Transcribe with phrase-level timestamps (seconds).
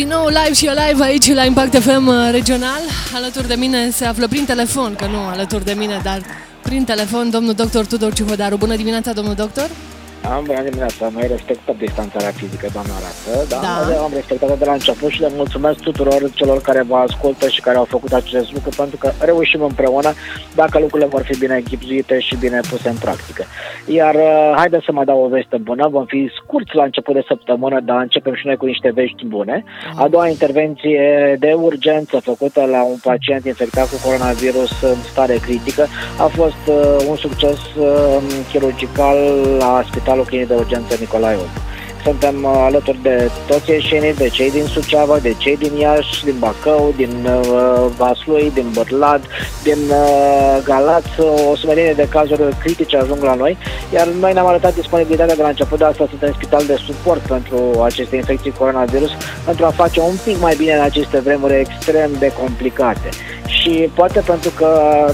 [0.00, 2.80] Din nou live și live aici la Impact FM uh, regional.
[3.14, 6.20] Alături de mine se află prin telefon, că nu alături de mine, dar
[6.62, 8.56] prin telefon, domnul doctor Tudor Ciuhodaru.
[8.56, 9.70] Bună dimineața, domnul doctor!
[10.28, 13.60] Am bună dimineața, mai respectat distanțarea fizică, doamna Rată, da?
[13.60, 14.02] da.
[14.02, 17.76] Am respectat de la început și le mulțumesc tuturor celor care vă ascultă și care
[17.76, 20.12] au făcut acest lucru, pentru că reușim împreună
[20.54, 23.44] dacă lucrurile vor fi bine echipzuite și bine puse în practică.
[23.86, 27.24] Iar uh, haideți să mă dau o veste bună, vom fi scurți la început de
[27.26, 29.64] săptămână, dar începem și noi cu niște vești bune.
[29.96, 35.86] A doua intervenție de urgență făcută la un pacient infectat cu coronavirus în stare critică
[36.18, 38.16] a fost uh, un succes uh,
[38.50, 39.16] chirurgical
[39.58, 41.46] la spital Spitalul Clinic de Urgență Nicolae 8.
[42.04, 46.34] Suntem uh, alături de toți ieșenii, de cei din Suceava, de cei din Iași, din
[46.38, 49.22] Bacău, din uh, Vaslui, din Bărlad,
[49.62, 51.20] din uh, Galați.
[51.50, 53.58] O sumedenie de cazuri critice ajung la noi,
[53.92, 57.82] iar noi ne-am arătat disponibilitatea de la început de asta, suntem spital de suport pentru
[57.82, 59.10] aceste infecții coronavirus,
[59.44, 63.08] pentru a face un pic mai bine în aceste vremuri extrem de complicate
[63.60, 64.68] și poate pentru că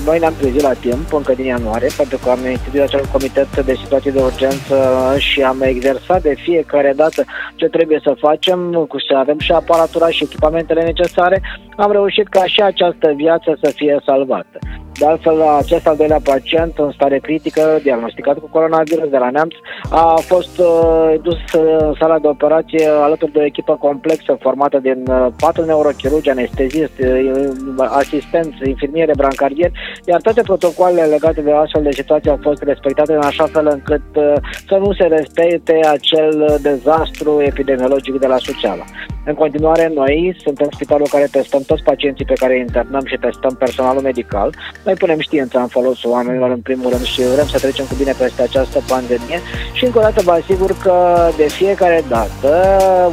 [0.05, 3.75] noi ne-am trezit la timp, încă din ianuarie, pentru că am instituit acel comitet de
[3.83, 4.77] situații de urgență
[5.19, 7.25] și am exersat de fiecare dată
[7.55, 11.43] ce trebuie să facem, cu să avem și aparatura și echipamentele necesare,
[11.77, 14.59] am reușit ca și această viață să fie salvată.
[14.99, 19.55] De altfel, acest al doilea pacient în stare critică, diagnosticat cu coronavirus de la Neamț,
[19.91, 25.05] a fost uh, dus în sala de operație alături de o echipă complexă formată din
[25.09, 29.73] uh, patru neurochirurgi, anestezist, uh, asistenți, infirmiere, brancarieri,
[30.05, 34.07] iar toate protocoalele legate de astfel de situații au fost respectate în așa fel încât
[34.17, 34.33] uh,
[34.69, 38.85] să nu se respecte acel dezastru epidemiologic de la Suceava.
[39.31, 43.55] În continuare, noi suntem spitalul care testăm toți pacienții pe care îi internăm și testăm
[43.55, 44.55] personalul medical.
[44.85, 48.15] Noi punem știința în folosul oamenilor în primul rând și vrem să trecem cu bine
[48.19, 49.39] peste această pandemie
[49.73, 50.95] și încă o dată vă asigur că
[51.37, 52.51] de fiecare dată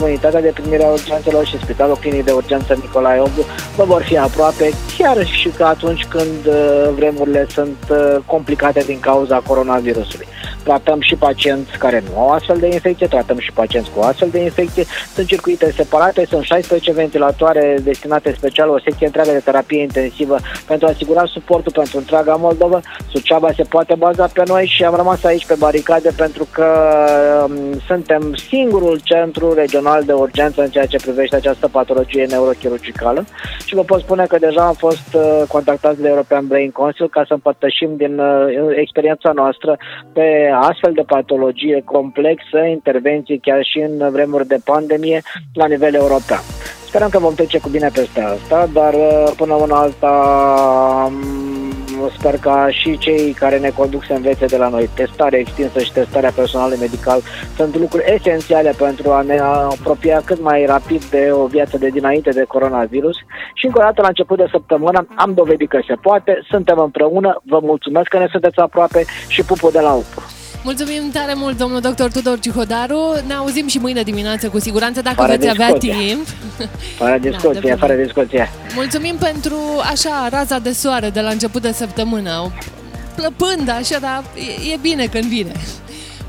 [0.01, 4.17] unitatea de primire a urgențelor și Spitalul Clinic de Urgență Nicolae Obu vă vor fi
[4.17, 4.69] aproape
[5.03, 10.27] chiar și că atunci când uh, vremurile sunt uh, complicate din cauza coronavirusului.
[10.63, 14.39] Tratăm și pacienți care nu au astfel de infecție, tratăm și pacienți cu astfel de
[14.39, 14.85] infecție.
[15.13, 20.87] Sunt circuite separate, sunt 16 ventilatoare destinate special, o secție întreagă de terapie intensivă pentru
[20.87, 22.79] a asigura suportul pentru întreaga Moldova.
[23.11, 26.67] Suceava se poate baza pe noi și am rămas aici pe baricade pentru că
[27.43, 33.25] um, suntem singurul centru regional de urgență în ceea ce privește această patologie neurochirurgicală
[33.65, 37.23] și vă pot spune că deja am fost uh, contactați de European Brain Council ca
[37.27, 39.77] să împărtășim din uh, experiența noastră
[40.13, 45.21] pe astfel de patologie complexă, intervenții chiar și în vremuri de pandemie
[45.53, 46.41] la nivel european.
[46.87, 50.13] Sperăm că vom trece cu bine peste asta, dar uh, până una alta
[51.07, 51.52] um,
[52.09, 54.89] sper ca și cei care ne conduc să învețe de la noi.
[54.93, 57.21] Testarea extinsă și testarea personalului medical
[57.55, 62.29] sunt lucruri esențiale pentru a ne apropia cât mai rapid de o viață de dinainte
[62.29, 63.15] de coronavirus
[63.53, 67.41] și încă o dată la început de săptămână am dovedit că se poate, suntem împreună,
[67.45, 70.22] vă mulțumesc că ne sunteți aproape și pupul de la UPU.
[70.63, 73.15] Mulțumim tare mult, domnul doctor Tudor Cihodaru.
[73.27, 76.27] Ne auzim și mâine dimineață, cu siguranță, dacă fără veți avea timp.
[76.97, 78.49] Fără discuție, da, fără discuție.
[78.75, 79.57] Mulțumim pentru,
[79.91, 82.51] așa, raza de soare de la început de săptămână.
[83.15, 85.51] Plăpând, așa, dar e, e bine când vine.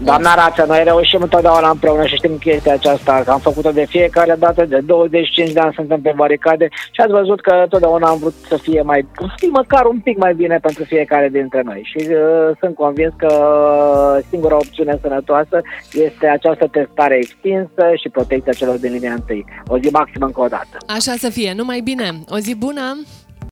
[0.03, 4.35] Doamna Rață, noi reușim întotdeauna împreună și știm chestia aceasta, că am făcut-o de fiecare
[4.39, 8.35] dată, de 25 de ani suntem pe baricade și ați văzut că totdeauna am vrut
[8.49, 9.07] să fie mai,
[9.39, 13.33] să măcar un pic mai bine pentru fiecare dintre noi și uh, sunt convins că
[14.29, 15.61] singura opțiune sănătoasă
[15.93, 19.45] este această testare extinsă și protecția celor din linia întâi.
[19.67, 20.77] O zi maximă încă o dată.
[20.87, 22.11] Așa să fie, numai bine.
[22.29, 22.97] O zi bună!